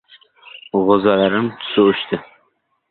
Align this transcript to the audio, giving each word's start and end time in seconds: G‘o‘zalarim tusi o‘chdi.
G‘o‘zalarim 0.87 1.51
tusi 1.67 1.87
o‘chdi. 1.95 2.23